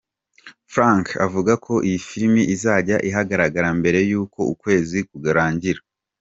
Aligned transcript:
Frank 0.73 1.05
avuga 1.25 1.53
ko 1.65 1.73
iyi 1.87 1.99
Film 2.07 2.35
izajya 2.55 2.95
ahagaragara 3.09 3.67
mbere 3.79 3.99
y’uko 4.09 4.39
uku 4.51 4.55
kwezi 4.61 4.97
kurangira. 5.09 5.81